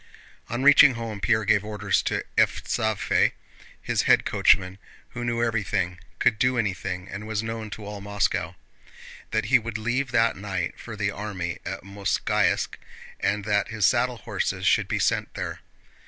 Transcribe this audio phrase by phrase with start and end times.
[0.49, 6.57] On reaching home Pierre gave orders to Evstáfey—his head coachman who knew everything, could do
[6.57, 11.59] anything, and was known to all Moscow—that he would leave that night for the army
[11.67, 12.77] at Mozháysk,
[13.19, 15.59] and that his saddle horses should be sent there.